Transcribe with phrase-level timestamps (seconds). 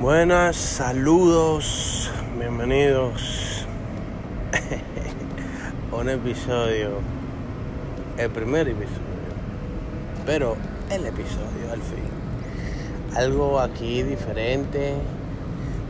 [0.00, 3.66] Buenas, saludos, bienvenidos
[5.92, 6.92] a un episodio,
[8.16, 8.96] el primer episodio,
[10.24, 10.56] pero
[10.88, 12.08] el episodio al fin.
[13.14, 14.94] Algo aquí diferente.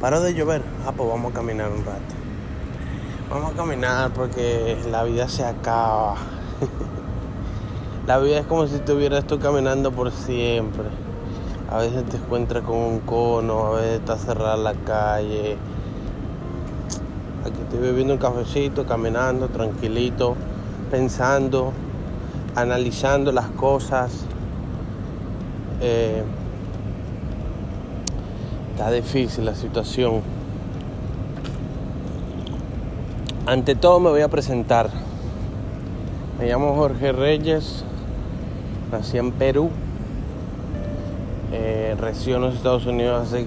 [0.01, 2.01] Paró de llover, ah, pues vamos a caminar un rato.
[3.31, 6.17] Vamos a caminar porque la vida se acaba.
[8.09, 11.10] la vida es como si estuvieras tú caminando por siempre.
[11.71, 15.57] A veces te encuentras con un cono, a veces está cerrada la calle.
[17.45, 20.35] Aquí estoy bebiendo un cafecito, caminando, tranquilito,
[20.91, 21.73] pensando,
[22.57, 24.25] analizando las cosas.
[25.81, 26.25] Eh,
[28.73, 30.23] está difícil la situación.
[33.47, 34.91] Ante todo me voy a presentar.
[36.41, 37.85] Me llamo Jorge Reyes,
[38.91, 39.71] nací en Perú
[41.53, 43.47] eh, en los Estados Unidos hace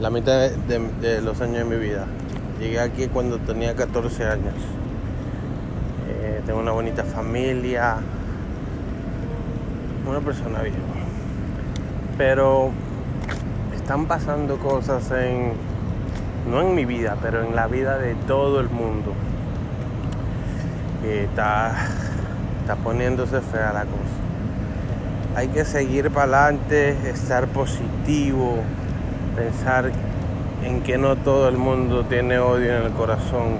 [0.00, 2.06] la mitad de, los años de mi vida.
[2.58, 4.54] Llegué aquí cuando tenía 14 años.
[6.08, 7.96] Eh, tengo una bonita familia,
[10.08, 10.74] una persona bien.
[12.16, 12.70] Pero
[13.74, 15.52] están pasando cosas en,
[16.50, 19.12] no en mi vida, pero en la vida de todo el mundo.
[21.04, 21.86] está,
[22.60, 24.17] está poniéndose fea la cosa
[25.38, 28.56] hay que seguir para adelante, estar positivo,
[29.36, 29.92] pensar
[30.64, 33.58] en que no todo el mundo tiene odio en el corazón.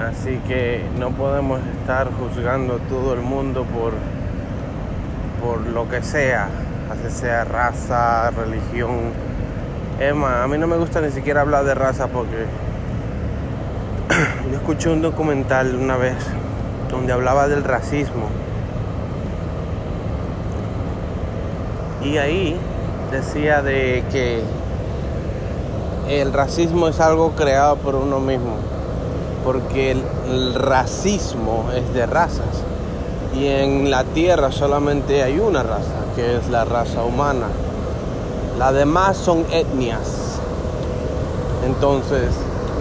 [0.00, 3.92] Así que no podemos estar juzgando a todo el mundo por,
[5.40, 6.48] por lo que sea,
[6.90, 9.12] así sea raza, religión.
[10.00, 12.46] Emma, a mí no me gusta ni siquiera hablar de raza porque
[14.50, 16.16] yo escuché un documental una vez
[16.90, 18.41] donde hablaba del racismo
[22.04, 22.56] Y ahí
[23.10, 24.42] decía de que
[26.08, 28.56] el racismo es algo creado por uno mismo,
[29.44, 32.64] porque el, racismo es de razas
[33.34, 37.46] y en la tierra solamente hay una raza, que es la raza humana.
[38.58, 40.38] Las demás son etnias.
[41.64, 42.30] Entonces,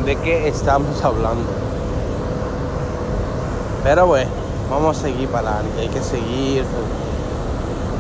[0.06, 1.48] ¿de qué estamos hablando?
[3.84, 4.32] Pero bueno,
[4.70, 6.66] vamos a seguir para adelante, hay que seguir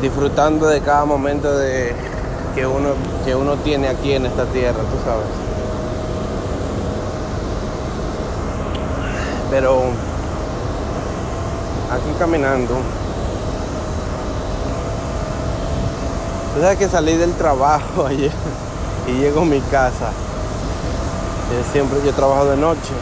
[0.01, 1.93] disfrutando de cada momento de
[2.55, 2.89] que uno
[3.23, 5.25] que uno tiene aquí en esta tierra, tú sabes.
[9.51, 9.81] Pero
[11.91, 12.73] aquí caminando,
[16.55, 18.31] tú sabes que salí del trabajo ayer
[19.07, 20.11] y llego a mi casa.
[21.73, 22.93] Siempre yo trabajo de noche.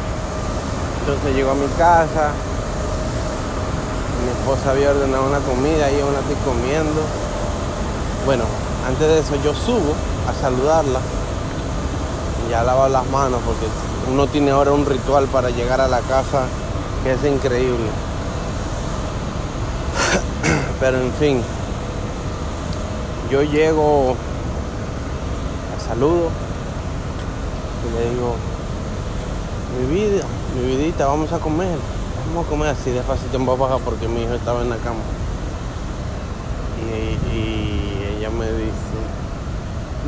[1.02, 2.32] Entonces llego a mi casa,
[4.50, 7.02] esposa había ordenado una comida y yo la comiendo.
[8.26, 8.46] Bueno,
[8.88, 9.94] antes de eso yo subo
[10.28, 11.00] a saludarla
[12.50, 13.68] y a lavar las manos porque
[14.12, 16.48] uno tiene ahora un ritual para llegar a la casa
[17.04, 17.78] que es increíble.
[20.80, 21.44] Pero en fin,
[23.30, 24.16] yo llego,
[25.76, 26.32] la saludo
[27.86, 28.34] y le digo,
[29.78, 30.24] mi vida,
[30.56, 31.99] mi vidita, vamos a comer.
[32.30, 35.00] Vamos a comer así despacito en voz baja porque mi hijo estaba en la cama.
[36.80, 39.00] Y, ella me dice,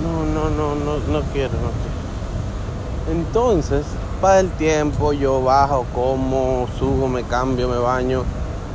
[0.03, 3.11] no, no, no, no, no quiero, no quiero.
[3.11, 3.87] Entonces,
[4.21, 8.23] para el tiempo, yo bajo, como, subo, me cambio, me baño.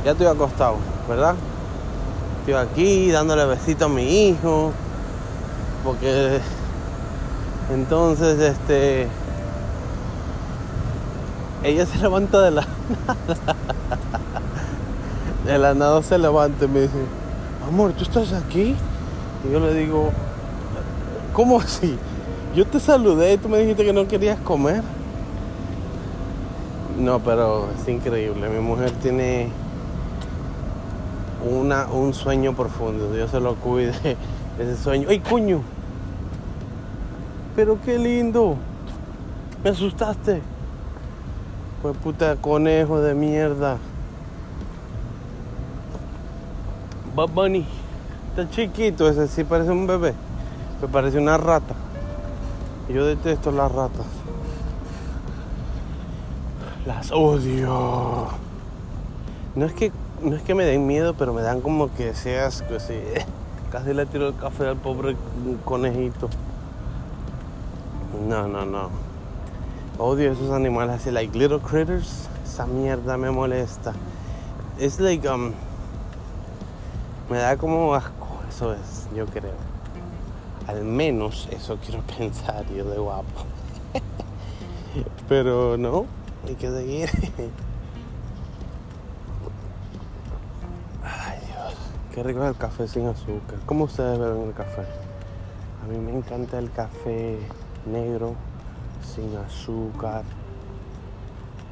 [0.03, 0.75] Ya estoy acostado,
[1.07, 1.35] ¿verdad?
[2.39, 4.73] Estoy aquí dándole besito a mi hijo.
[5.85, 6.41] Porque
[7.73, 9.07] entonces, este
[11.67, 13.55] ella se levanta de la nada.
[15.45, 16.97] De la nada se levanta y me dice,
[17.67, 18.75] amor, ¿tú estás aquí?
[19.47, 20.11] Y yo le digo,
[21.33, 21.97] ¿cómo así?
[22.55, 24.81] Yo te saludé y tú me dijiste que no querías comer.
[26.99, 28.49] No, pero es increíble.
[28.49, 29.49] Mi mujer tiene
[31.49, 33.13] una, un sueño profundo.
[33.13, 33.93] Dios se lo cuide.
[34.59, 35.07] Ese sueño.
[35.09, 35.61] ¡Ay, cuño!
[37.55, 38.55] Pero qué lindo.
[39.63, 40.41] Me asustaste.
[41.81, 43.77] Pues puta conejo de mierda.
[47.15, 47.65] Bob Bunny.
[48.29, 50.13] Está chiquito ese, sí parece un bebé.
[50.81, 51.75] Me parece una rata.
[52.89, 54.05] Yo detesto las ratas.
[56.85, 58.27] Las odio.
[59.55, 59.91] No es que
[60.21, 62.99] no es que me den miedo, pero me dan como que seas así.
[63.71, 65.15] Casi le tiro el café al pobre
[65.65, 66.29] conejito.
[68.27, 68.89] No, no, no.
[69.99, 72.29] Odio esos animales así, like little critters.
[72.45, 73.93] Esa mierda me molesta.
[74.79, 75.53] Es like, um,
[77.29, 79.55] me da como asco, eso es, yo creo.
[80.67, 83.45] Al menos eso quiero pensar yo de guapo.
[85.27, 86.05] Pero no,
[86.47, 87.09] hay que seguir.
[91.03, 91.75] Ay Dios,
[92.13, 93.57] qué rico es el café sin azúcar.
[93.65, 94.83] ¿Cómo ustedes beben el café?
[95.83, 97.39] A mí me encanta el café
[97.85, 98.35] negro,
[99.07, 100.23] sin azúcar.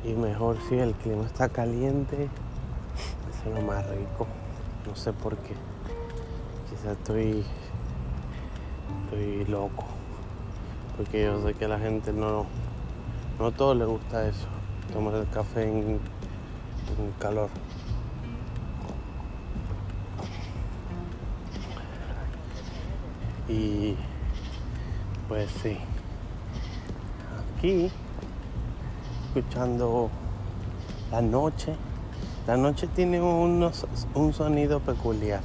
[0.04, 2.30] Y mejor si el clima está caliente,
[3.30, 4.28] es lo más rico.
[4.88, 5.56] No sé por qué.
[6.70, 7.44] Quizás estoy,
[9.04, 9.86] estoy loco.
[10.96, 12.46] Porque yo sé que a la gente no,
[13.40, 14.48] no a todos gusta eso.
[14.94, 17.50] Tomar el café en, en calor.
[23.48, 23.96] Y
[25.28, 25.78] pues sí.
[29.28, 30.10] Escuchando
[31.12, 31.76] la noche.
[32.46, 35.42] La noche tiene unos, un sonido peculiar.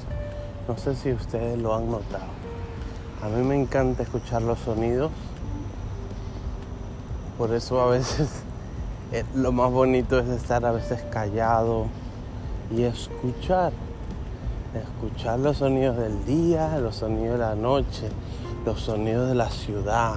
[0.69, 2.27] No sé si ustedes lo han notado.
[3.23, 5.11] A mí me encanta escuchar los sonidos.
[7.39, 8.43] Por eso a veces
[9.13, 11.87] eh, lo más bonito es estar a veces callado
[12.71, 13.73] y escuchar.
[14.75, 18.11] Escuchar los sonidos del día, los sonidos de la noche,
[18.67, 20.17] los sonidos de la ciudad,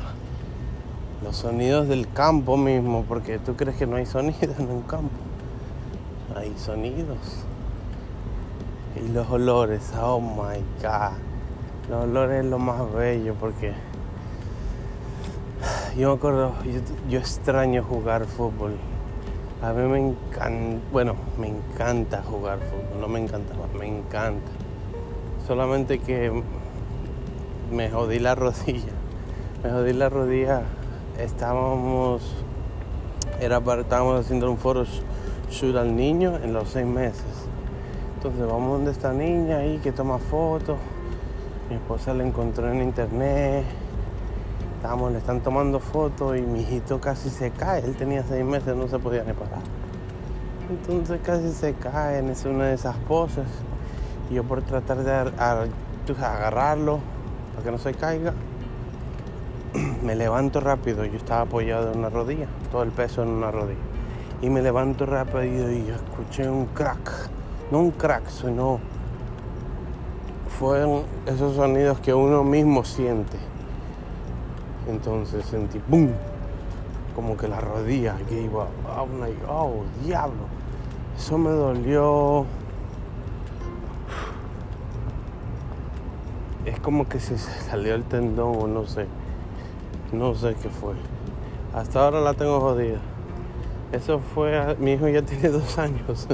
[1.24, 5.16] los sonidos del campo mismo, porque tú crees que no hay sonidos en un campo.
[6.36, 7.18] Hay sonidos.
[8.96, 11.18] Y los olores, oh my god.
[11.90, 13.74] Los olores es lo más bello porque
[15.98, 16.80] yo me acuerdo, yo,
[17.10, 18.74] yo extraño jugar fútbol.
[19.62, 24.52] A mí me encanta, bueno, me encanta jugar fútbol, no me encantaba, me encanta.
[25.48, 26.44] Solamente que
[27.72, 28.94] me jodí la rodilla.
[29.64, 30.64] Me jodí la rodilla.
[31.18, 32.24] Estábamos,
[33.40, 34.84] era para, estábamos haciendo un foro
[35.50, 37.24] shoot al niño en los seis meses.
[38.16, 40.78] Entonces vamos donde esta niña ahí que toma fotos.
[41.70, 43.64] Mi esposa la encontró en internet.
[44.78, 47.86] Estábamos, le están tomando fotos y mi hijito casi se cae.
[47.86, 49.62] Él tenía seis meses, no se podía ni parar.
[50.70, 53.46] Entonces casi se cae en una de esas poses.
[54.32, 57.00] Y yo por tratar de agarrarlo
[57.54, 58.34] para que no se caiga,
[60.04, 61.06] me levanto rápido.
[61.06, 63.80] Yo estaba apoyado en una rodilla, todo el peso en una rodilla.
[64.42, 67.30] Y me levanto rápido y escuché un crack.
[67.72, 68.80] No un crack, sino
[70.60, 73.38] fueron esos sonidos que uno mismo siente.
[74.90, 76.12] Entonces sentí ¡boom!
[77.16, 79.20] Como que la rodilla gave up.
[79.20, 80.46] Like, oh, diablo.
[81.18, 82.46] Eso me dolió.
[86.66, 89.08] Es como que se salió el tendón o no sé.
[90.14, 90.94] No sé qué fue.
[91.74, 93.00] Hasta ahora la tengo jodida.
[93.92, 94.76] Eso fue.
[94.80, 96.28] Mi hijo ya tiene dos años.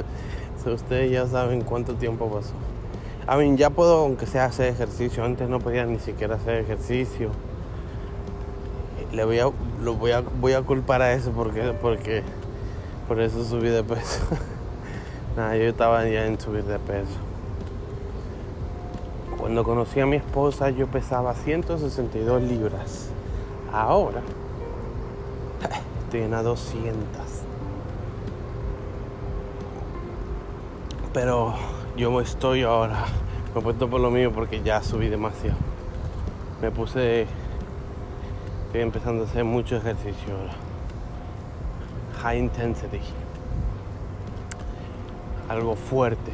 [0.66, 2.52] ustedes ya saben cuánto tiempo pasó.
[3.26, 5.24] A mí ya puedo, aunque sea hacer ejercicio.
[5.24, 7.30] Antes no podía ni siquiera hacer ejercicio.
[9.12, 9.50] Le voy a,
[9.82, 12.22] lo voy a, voy a culpar a eso porque, porque
[13.08, 14.20] por eso subí de peso.
[15.36, 17.16] Nada, yo estaba ya en subir de peso.
[19.38, 23.10] Cuando conocí a mi esposa yo pesaba 162 libras.
[23.72, 24.20] Ahora
[26.04, 26.96] estoy en a 200.
[31.12, 31.54] Pero
[31.96, 33.04] yo estoy ahora,
[33.52, 35.56] me he puesto por lo mío porque ya subí demasiado.
[36.62, 37.26] Me puse,
[38.66, 40.52] estoy empezando a hacer mucho ejercicio ahora.
[42.22, 43.00] High intensity.
[45.48, 46.32] Algo fuerte.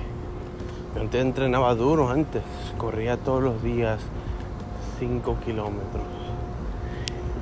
[0.94, 2.42] Yo antes entrenaba duro antes,
[2.76, 4.00] corría todos los días
[4.98, 6.25] 5 kilómetros.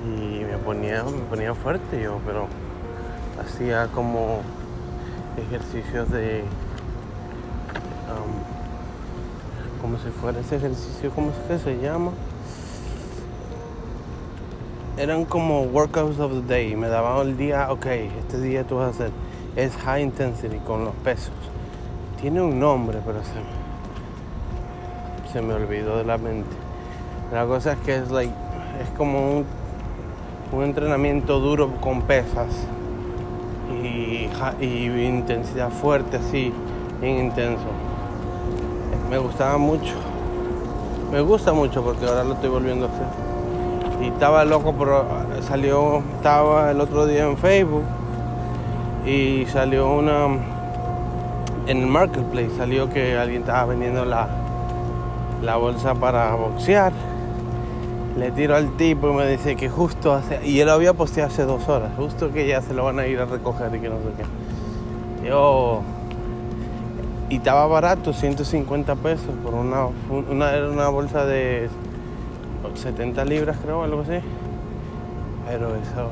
[0.04, 2.46] Y me ponía, me ponía fuerte yo, pero
[3.40, 4.42] hacía como
[5.36, 6.44] ejercicios de
[9.80, 12.12] como si fuera ese ejercicio, ¿cómo es que se llama?
[14.96, 16.74] Eran como workouts of the day.
[16.74, 19.10] Me daban el día, ok, este día tú vas a hacer.
[19.56, 21.34] Es high intensity con los pesos.
[22.18, 23.32] Tiene un nombre, pero se
[25.34, 26.48] se me olvidó de la mente.
[27.32, 28.32] La cosa es que es, like,
[28.80, 29.44] es como un,
[30.54, 32.48] un entrenamiento duro con pesas
[33.82, 34.28] y,
[34.60, 36.52] intensidad fuerte, así,
[37.00, 37.68] bien intenso
[39.14, 39.94] me gustaba mucho.
[41.12, 43.06] Me gusta mucho porque ahora lo estoy volviendo a hacer.
[44.02, 45.06] Y estaba loco, pero
[45.42, 47.84] salió, estaba el otro día en Facebook
[49.06, 50.26] y salió una,
[51.66, 54.28] en el marketplace salió que alguien estaba vendiendo la,
[55.42, 56.92] la bolsa para boxear.
[58.16, 61.42] Le tiro al tipo y me dice que justo hace, y él había posteado hace
[61.44, 63.96] dos horas, justo que ya se lo van a ir a recoger y que no
[63.96, 65.28] sé qué.
[65.28, 65.82] Yo
[67.28, 69.86] y estaba barato, 150 pesos por una,
[70.30, 71.68] una, una bolsa de,
[72.74, 74.18] 70 libras creo, algo así.
[75.48, 76.10] Pero eso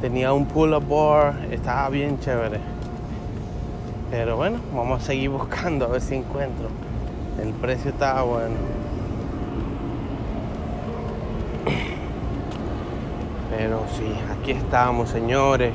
[0.00, 2.60] tenía un pull-up bar, estaba bien chévere.
[4.10, 6.68] Pero bueno, vamos a seguir buscando a ver si encuentro.
[7.42, 8.54] El precio estaba bueno.
[13.56, 15.72] Pero sí, aquí estamos, señores.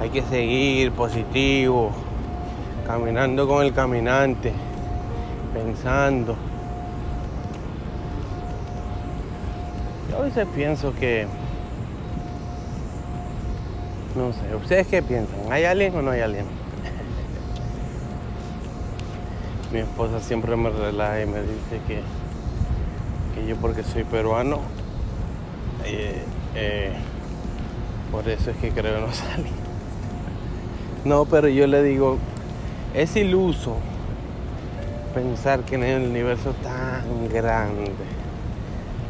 [0.00, 1.90] Hay que seguir positivo,
[2.86, 4.52] caminando con el caminante,
[5.52, 6.36] pensando.
[10.08, 11.26] Yo a veces pienso que,
[14.14, 15.40] no sé, ¿ustedes qué piensan?
[15.50, 16.46] ¿Hay alguien o no hay alguien?
[19.72, 22.00] Mi esposa siempre me relaja y me dice que,
[23.34, 24.60] que yo porque soy peruano,
[25.84, 26.92] eh, eh,
[28.10, 29.50] por eso es que creo no salí.
[31.04, 32.18] No, pero yo le digo,
[32.92, 33.76] es iluso
[35.14, 37.92] pensar que en el universo tan grande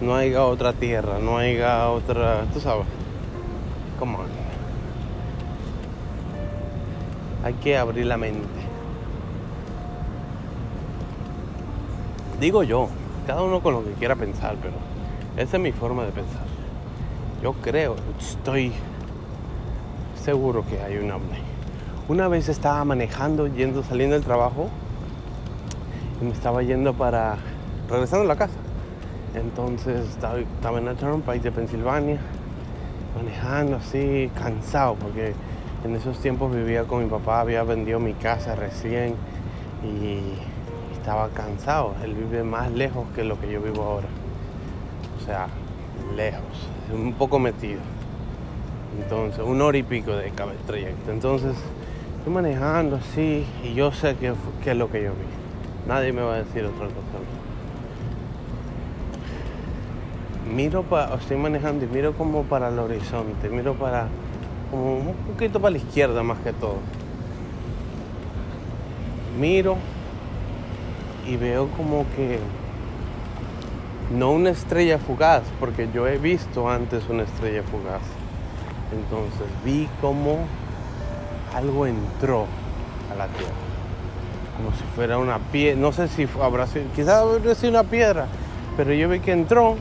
[0.00, 2.87] no haya otra tierra, no haya otra, tú sabes,
[3.99, 4.26] come on.
[7.44, 8.47] Hay que abrir la mente.
[12.38, 12.88] Digo yo,
[13.26, 14.75] cada uno con lo que quiera pensar, pero
[15.37, 16.50] esa es mi forma de pensar.
[17.42, 18.70] Yo creo, estoy
[20.23, 21.38] seguro que hay un ovni.
[22.06, 24.68] Una vez estaba manejando, yendo, saliendo del trabajo
[26.20, 27.38] y me estaba yendo para,
[27.88, 28.52] regresando a la casa.
[29.35, 32.18] Entonces estaba, en el Turnpike de Pensilvania,
[33.16, 35.32] manejando así, cansado, porque
[35.85, 39.14] en esos tiempos vivía con mi papá, había vendido mi casa recién
[39.82, 40.35] y
[40.94, 41.94] estaba cansado.
[42.04, 44.09] Él vive más lejos que lo que yo vivo ahora.
[45.18, 45.47] O sea,
[46.14, 47.80] lejos, un poco metido.
[49.02, 50.30] Entonces, un hora y pico de
[50.66, 51.11] trayecto.
[51.11, 51.54] Entonces,
[52.18, 55.88] estoy manejando así y yo sé que, es lo que yo vi.
[55.88, 56.97] Nadie me va a decir otra cosa.
[60.54, 64.09] Miro para, estoy manejando y miro como para el horizonte, miro para,
[64.70, 66.78] como un poquito para la izquierda más que todo.
[69.38, 69.76] Miro
[71.26, 72.40] y veo como que
[74.10, 78.02] no una estrella fugaz, porque yo he visto antes una estrella fugaz.
[78.92, 80.38] Entonces vi como
[81.54, 82.46] algo entró
[83.12, 83.52] a la tierra,
[84.56, 88.26] como si fuera una piedra, no sé si habrá sido, quizás habrá sido una piedra,
[88.76, 89.76] pero yo vi que entró,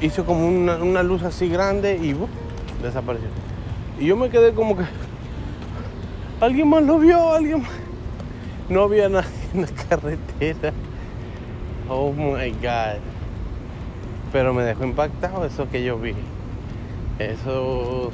[0.00, 2.14] hizo como una, luz así grande y
[2.82, 3.28] desapareció.
[3.98, 4.84] Y yo me quedé como que,
[6.40, 7.70] alguien más lo vio, alguien más.
[8.68, 10.72] No había nadie en la carretera.
[11.88, 13.00] Oh my God.
[14.32, 16.14] Pero me dejó impactado eso que yo vi.
[17.18, 18.12] Esos.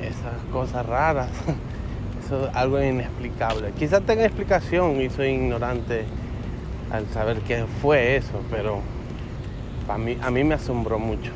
[0.00, 1.30] Esas cosas raras.
[2.24, 3.70] Eso es algo inexplicable.
[3.78, 6.04] Quizás tenga explicación y soy ignorante
[6.90, 8.80] al saber qué fue eso, pero
[9.86, 11.30] para mí, a mí me asombró mucho.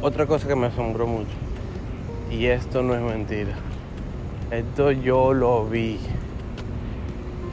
[0.00, 1.34] Otra cosa que me asombró mucho,
[2.30, 3.54] y esto no es mentira,
[4.52, 5.98] esto yo lo vi.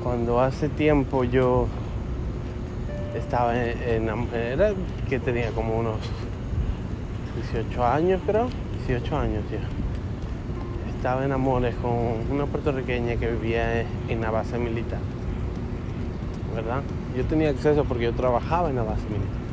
[0.04, 1.68] Cuando hace tiempo yo
[3.16, 4.74] estaba en, era
[5.10, 5.98] que tenía como unos
[7.52, 8.48] 18 años creo.
[8.88, 9.60] 18 años ya.
[10.96, 15.00] Estaba en amores con una puertorriqueña que vivía en la base militar
[16.56, 16.82] verdad
[17.16, 19.46] yo tenía acceso porque yo trabajaba en la base militar.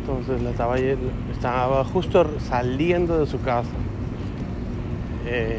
[0.00, 3.70] Entonces la estaba estaba justo saliendo de su casa.
[5.26, 5.58] Eh,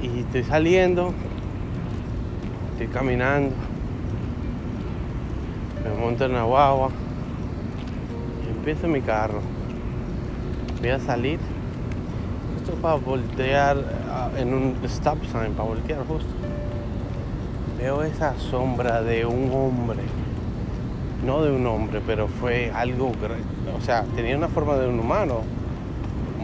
[0.00, 1.12] y estoy saliendo
[2.72, 3.52] estoy caminando
[5.84, 6.90] me monto en la guagua
[8.44, 9.40] y empiezo mi carro.
[10.80, 11.38] Voy a salir
[12.54, 13.76] justo para voltear
[14.10, 16.30] ah, en un stop sign, para voltear justo.
[17.78, 20.02] Veo esa sombra de un hombre.
[21.24, 23.12] No de un hombre, pero fue algo,
[23.76, 25.40] o sea, tenía una forma de un humano.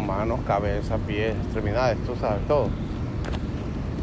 [0.06, 2.68] Manos, cabeza, pies, extremidades, tú sabes, todo.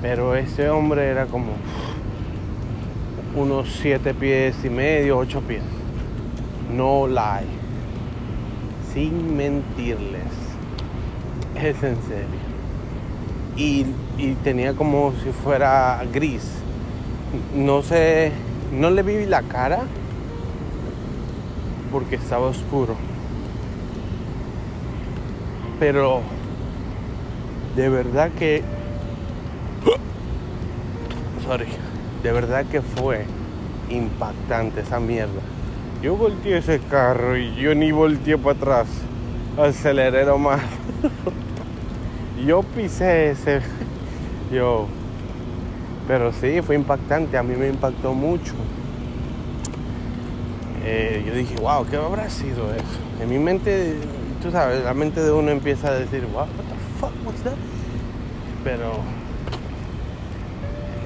[0.01, 1.53] Pero ese hombre era como
[3.35, 5.61] unos siete pies y medio, ocho pies.
[6.73, 7.45] No lie.
[8.93, 10.23] Sin mentirles.
[11.55, 12.45] Es en serio.
[13.57, 13.85] Y,
[14.17, 16.49] y, tenía como si fuera gris.
[17.55, 18.31] No sé,
[18.73, 19.83] no le vi la cara
[21.91, 22.95] porque estaba oscuro.
[25.79, 26.21] Pero
[27.75, 28.63] de verdad que...
[31.45, 31.67] Sorry
[32.25, 33.23] de verdad que fue
[33.87, 35.41] impactante esa mierda.
[36.01, 38.87] Yo volteé ese carro y yo ni volteé para atrás.
[39.59, 40.59] Aceleré más.
[42.47, 43.61] yo pisé ese.
[44.51, 44.87] Yo.
[46.07, 48.53] Pero sí, fue impactante, a mí me impactó mucho.
[50.83, 52.99] Eh, yo dije, wow, ¿qué habrá sido eso?
[53.21, 53.97] En mi mente,
[54.41, 57.57] tú sabes, la mente de uno empieza a decir, wow, what the fuck was that?
[58.63, 58.93] Pero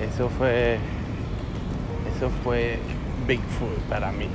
[0.01, 0.79] eso fue,
[2.19, 2.77] eso fue
[3.27, 4.27] Bigfoot para mí,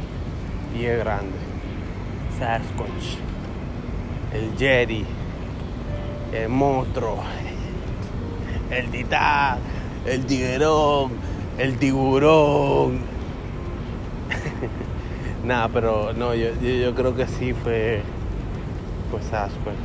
[0.74, 1.36] y es grande.
[2.38, 3.18] Sasquatch,
[4.32, 5.04] el Jerry,
[6.32, 7.18] el monstruo,
[8.70, 9.58] el titán,
[10.06, 11.12] el tiguerón,
[11.58, 13.00] el tiburón.
[15.44, 18.00] Nada, pero no, yo, yo, creo que sí fue,
[19.10, 19.76] fue Sasquatch.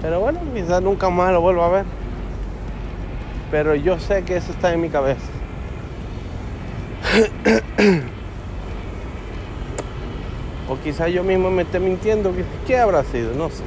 [0.00, 1.84] Pero bueno, quizás nunca más lo vuelvo a ver.
[3.50, 5.43] Pero yo sé que eso está en mi cabeza.
[10.68, 12.32] o quizás yo mismo me esté mintiendo.
[12.66, 13.34] ¿Qué habrá sido?
[13.34, 13.62] No sé.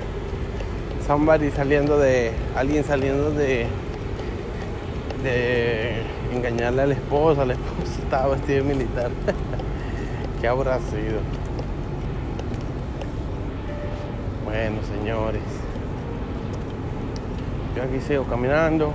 [1.06, 2.32] Somebody saliendo de.
[2.56, 3.67] Alguien saliendo de.
[5.24, 6.01] de
[6.34, 7.46] engañarle a la esposa.
[7.46, 9.12] La esposa estaba vestida militar.
[10.41, 11.20] ¿Qué habrá sido?
[14.46, 15.44] Bueno, señores.
[17.75, 18.91] Yo aquí sigo caminando.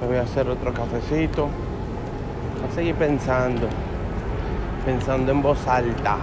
[0.00, 1.48] Me voy a hacer otro cafecito.
[2.64, 3.68] Voy a seguir pensando.
[4.86, 6.16] Pensando en voz alta.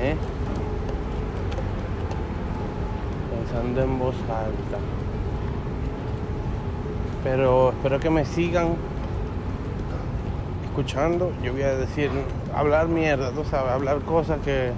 [0.00, 0.16] ¿Eh?
[3.36, 4.78] Pensando en voz alta.
[7.22, 8.76] Pero espero que me sigan
[10.64, 11.30] escuchando.
[11.42, 12.10] Yo voy a decir,
[12.56, 14.72] hablar mierda, tú sabes, hablar cosas que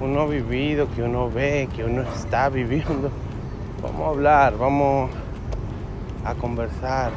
[0.00, 3.08] uno ha vivido, que uno ve, que uno está viviendo.
[3.80, 5.10] Vamos a hablar, vamos
[6.24, 7.12] a conversar.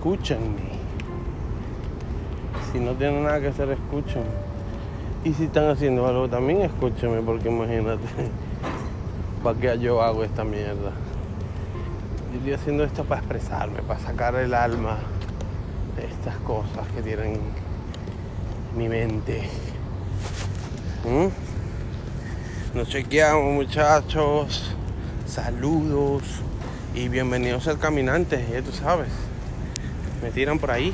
[0.00, 0.62] Escúchenme.
[2.72, 4.30] Si no tienen nada que hacer, escúchenme.
[5.24, 8.06] Y si están haciendo algo también, escúchenme, porque imagínate,
[9.44, 10.92] ¿para qué yo hago esta mierda?
[12.32, 15.00] Yo estoy haciendo esto para expresarme, para sacar el alma
[15.96, 17.38] de estas cosas que tienen
[18.74, 19.50] mi mente.
[21.04, 22.78] ¿Mm?
[22.78, 24.74] Nos chequeamos, muchachos.
[25.26, 26.22] Saludos
[26.94, 29.29] y bienvenidos al caminante, ya tú sabes.
[30.22, 30.92] Me tiran por ahí.